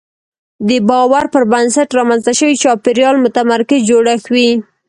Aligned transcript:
د 0.67 0.69
باور 0.89 1.25
پر 1.33 1.43
بنسټ 1.51 1.89
رامنځته 1.97 2.31
شوی 2.39 2.55
چاپېریال 2.63 3.15
متمرکز 3.23 3.79
جوړښت 3.89 4.27
وي. 4.33 4.49